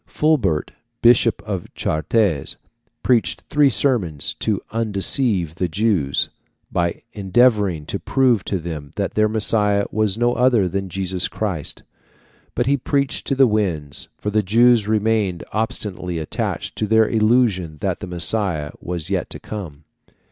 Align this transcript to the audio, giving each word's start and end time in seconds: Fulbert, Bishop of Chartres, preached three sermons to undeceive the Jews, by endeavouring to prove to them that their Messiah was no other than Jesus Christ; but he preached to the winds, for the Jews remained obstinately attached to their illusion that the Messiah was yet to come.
Fulbert, 0.07 0.71
Bishop 1.03 1.43
of 1.43 1.71
Chartres, 1.75 2.55
preached 3.03 3.43
three 3.51 3.69
sermons 3.69 4.33
to 4.39 4.59
undeceive 4.71 5.53
the 5.53 5.67
Jews, 5.67 6.29
by 6.71 7.03
endeavouring 7.13 7.85
to 7.85 7.99
prove 7.99 8.43
to 8.45 8.57
them 8.57 8.89
that 8.95 9.13
their 9.13 9.29
Messiah 9.29 9.85
was 9.91 10.17
no 10.17 10.33
other 10.33 10.67
than 10.67 10.89
Jesus 10.89 11.27
Christ; 11.27 11.83
but 12.55 12.65
he 12.65 12.77
preached 12.77 13.27
to 13.27 13.35
the 13.35 13.45
winds, 13.45 14.07
for 14.17 14.31
the 14.31 14.41
Jews 14.41 14.87
remained 14.87 15.43
obstinately 15.51 16.17
attached 16.17 16.75
to 16.77 16.87
their 16.87 17.07
illusion 17.07 17.77
that 17.81 17.99
the 17.99 18.07
Messiah 18.07 18.71
was 18.81 19.11
yet 19.11 19.29
to 19.29 19.39
come. 19.39 19.83